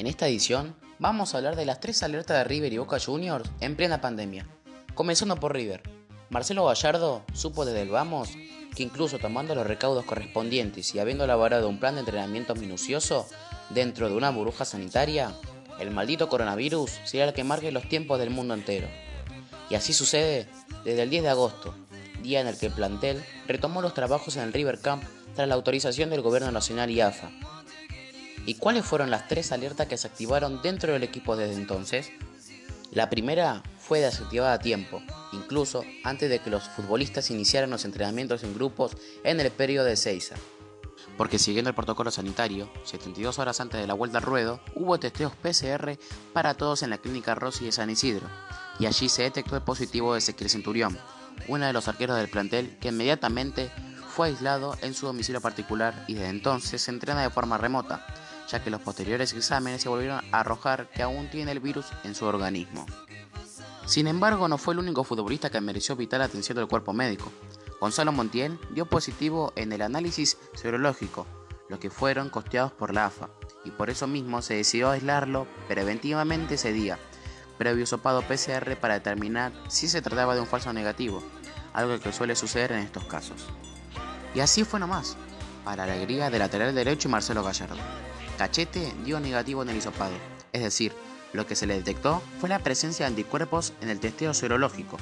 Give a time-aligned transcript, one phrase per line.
[0.00, 3.50] En esta edición vamos a hablar de las tres alertas de River y Boca Juniors
[3.60, 4.46] en plena pandemia.
[4.94, 5.82] Comenzando por River.
[6.30, 8.30] Marcelo Gallardo supo desde el vamos
[8.74, 13.28] que incluso tomando los recaudos correspondientes y habiendo elaborado un plan de entrenamiento minucioso
[13.68, 15.34] dentro de una burbuja sanitaria,
[15.78, 18.88] el maldito coronavirus será el que marque los tiempos del mundo entero.
[19.68, 20.48] Y así sucede
[20.82, 21.74] desde el 10 de agosto,
[22.22, 25.04] día en el que el plantel retomó los trabajos en el River Camp
[25.34, 27.30] tras la autorización del Gobierno Nacional y AFA,
[28.50, 32.10] ¿Y cuáles fueron las tres alertas que se activaron dentro del equipo desde entonces?
[32.90, 35.00] La primera fue desactivada a tiempo,
[35.32, 39.94] incluso antes de que los futbolistas iniciaran los entrenamientos en grupos en el periodo de
[39.94, 40.34] Seiza.
[41.16, 45.32] Porque siguiendo el protocolo sanitario, 72 horas antes de la vuelta al ruedo, hubo testeos
[45.36, 45.96] PCR
[46.32, 48.26] para todos en la clínica Rossi de San Isidro,
[48.80, 50.98] y allí se detectó el positivo de Ezequiel Centurión,
[51.46, 53.70] uno de los arqueros del plantel que inmediatamente
[54.08, 58.04] fue aislado en su domicilio particular y desde entonces se entrena de forma remota,
[58.50, 62.14] ya que los posteriores exámenes se volvieron a arrojar que aún tiene el virus en
[62.14, 62.86] su organismo.
[63.86, 67.30] Sin embargo, no fue el único futbolista que mereció vital atención del cuerpo médico.
[67.80, 71.26] Gonzalo Montiel dio positivo en el análisis serológico,
[71.68, 73.30] los que fueron costeados por la AFA,
[73.64, 76.98] y por eso mismo se decidió aislarlo preventivamente ese día,
[77.58, 81.22] previo sopado PCR para determinar si se trataba de un falso negativo,
[81.72, 83.46] algo que suele suceder en estos casos.
[84.34, 85.16] Y así fue nomás,
[85.64, 88.09] para la alegría del lateral derecho y Marcelo Gallardo.
[88.40, 90.14] Cachete dio negativo en el hisopado,
[90.54, 90.94] es decir,
[91.34, 94.96] lo que se le detectó fue la presencia de anticuerpos en el testeo serológico,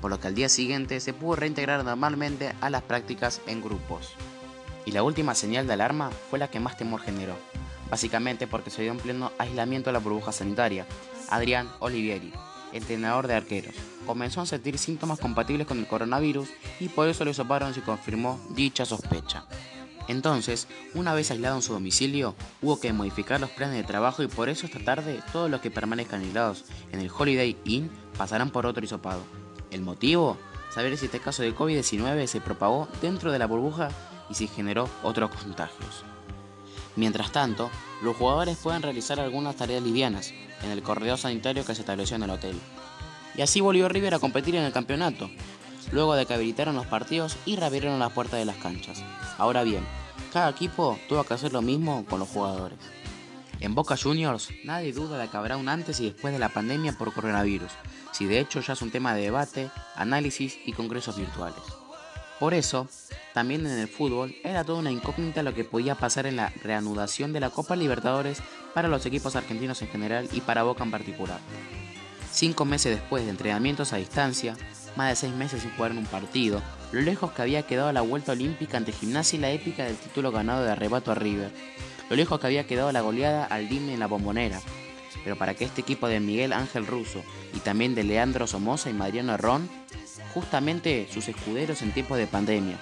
[0.00, 4.14] por lo que al día siguiente se pudo reintegrar normalmente a las prácticas en grupos.
[4.84, 7.36] Y la última señal de alarma fue la que más temor generó,
[7.88, 10.84] básicamente porque se dio en pleno aislamiento de la burbuja sanitaria.
[11.28, 12.32] Adrián Olivieri,
[12.72, 13.76] entrenador de arqueros,
[14.08, 16.48] comenzó a sentir síntomas compatibles con el coronavirus
[16.80, 19.44] y por eso le soparon se confirmó dicha sospecha.
[20.08, 24.28] Entonces, una vez aislado en su domicilio, hubo que modificar los planes de trabajo y
[24.28, 28.66] por eso esta tarde todos los que permanezcan aislados en el Holiday Inn pasarán por
[28.66, 29.22] otro hisopado.
[29.70, 30.36] ¿El motivo?
[30.70, 33.90] Saber si este caso de COVID-19 se propagó dentro de la burbuja
[34.28, 36.04] y si generó otros contagios.
[36.96, 37.70] Mientras tanto,
[38.02, 40.32] los jugadores pueden realizar algunas tareas livianas
[40.62, 42.58] en el corredor sanitario que se estableció en el hotel.
[43.34, 45.30] Y así volvió River a competir en el campeonato,
[45.90, 49.02] luego de que habilitaron los partidos y reabrieron las puertas de las canchas.
[49.38, 49.86] Ahora bien,
[50.32, 52.78] cada equipo tuvo que hacer lo mismo con los jugadores.
[53.60, 56.98] En Boca Juniors, nadie duda de que habrá un antes y después de la pandemia
[56.98, 57.70] por coronavirus,
[58.10, 61.62] si de hecho ya es un tema de debate, análisis y congresos virtuales.
[62.40, 62.88] Por eso,
[63.34, 67.32] también en el fútbol era toda una incógnita lo que podía pasar en la reanudación
[67.32, 68.42] de la Copa Libertadores
[68.74, 71.38] para los equipos argentinos en general y para Boca en particular.
[72.32, 74.56] Cinco meses después de entrenamientos a distancia,
[74.96, 76.60] más de seis meses sin jugar en un partido,
[76.92, 80.30] lo lejos que había quedado la vuelta olímpica ante Gimnasia y la épica del título
[80.30, 81.50] ganado de arrebato a River,
[82.10, 84.60] lo lejos que había quedado la goleada al Dime en la bombonera.
[85.24, 87.22] Pero para que este equipo de Miguel Ángel Russo
[87.54, 89.70] y también de Leandro Somoza y Mariano Herrón,
[90.34, 92.78] justamente sus escuderos en tiempos de pandemia.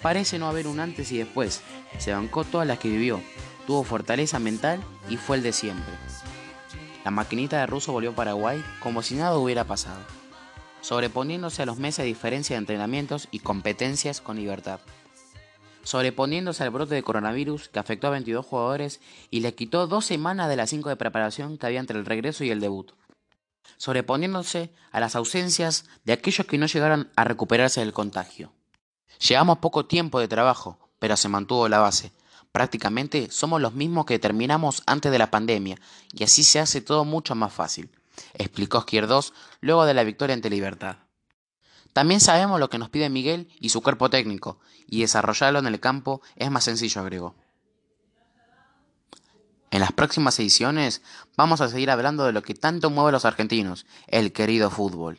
[0.00, 1.62] Parece no haber un antes y después,
[1.98, 3.20] se bancó todas las que vivió,
[3.66, 5.94] tuvo fortaleza mental y fue el de siempre.
[7.04, 9.98] La maquinita de Russo volvió a Paraguay como si nada hubiera pasado
[10.80, 14.80] sobreponiéndose a los meses de diferencia de entrenamientos y competencias con libertad,
[15.82, 19.00] sobreponiéndose al brote de coronavirus que afectó a 22 jugadores
[19.30, 22.44] y le quitó dos semanas de las cinco de preparación que había entre el regreso
[22.44, 22.92] y el debut,
[23.76, 28.52] sobreponiéndose a las ausencias de aquellos que no llegaron a recuperarse del contagio.
[29.26, 32.12] Llevamos poco tiempo de trabajo, pero se mantuvo la base.
[32.52, 35.78] Prácticamente somos los mismos que terminamos antes de la pandemia,
[36.12, 37.90] y así se hace todo mucho más fácil
[38.34, 40.96] explicó Esquierdos luego de la victoria ante Libertad.
[41.92, 45.80] También sabemos lo que nos pide Miguel y su cuerpo técnico, y desarrollarlo en el
[45.80, 47.34] campo es más sencillo, agregó.
[49.70, 51.02] En las próximas ediciones
[51.36, 55.18] vamos a seguir hablando de lo que tanto mueve a los argentinos, el querido fútbol.